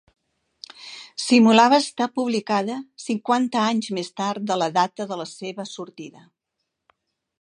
[1.23, 6.25] Simulava estar publicada cinquanta anys més tard de la data de la seva sortida.